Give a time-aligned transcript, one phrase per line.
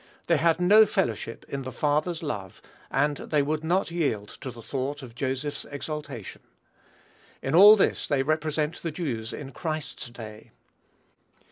[0.25, 2.59] They had no fellowship in the father's love,
[2.89, 6.41] and they would not yield to the thought of Joseph's exaltation.
[7.43, 10.49] In all this they represent the Jews in Christ's day.